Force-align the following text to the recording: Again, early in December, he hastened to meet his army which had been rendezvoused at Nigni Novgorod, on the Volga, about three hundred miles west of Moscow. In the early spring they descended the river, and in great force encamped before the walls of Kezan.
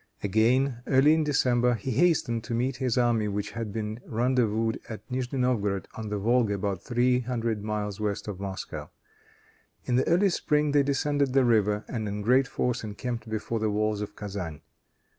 Again, 0.23 0.81
early 0.87 1.13
in 1.13 1.23
December, 1.23 1.75
he 1.75 1.91
hastened 1.91 2.43
to 2.45 2.55
meet 2.55 2.77
his 2.77 2.97
army 2.97 3.27
which 3.27 3.51
had 3.51 3.71
been 3.71 3.99
rendezvoused 4.07 4.79
at 4.89 5.01
Nigni 5.11 5.37
Novgorod, 5.41 5.87
on 5.93 6.09
the 6.09 6.17
Volga, 6.17 6.55
about 6.55 6.81
three 6.81 7.19
hundred 7.19 7.63
miles 7.63 7.99
west 7.99 8.27
of 8.27 8.39
Moscow. 8.39 8.89
In 9.85 9.97
the 9.97 10.07
early 10.07 10.29
spring 10.29 10.71
they 10.71 10.81
descended 10.81 11.33
the 11.33 11.45
river, 11.45 11.85
and 11.87 12.07
in 12.07 12.23
great 12.23 12.47
force 12.47 12.83
encamped 12.83 13.29
before 13.29 13.59
the 13.59 13.69
walls 13.69 14.01
of 14.01 14.15
Kezan. 14.15 14.61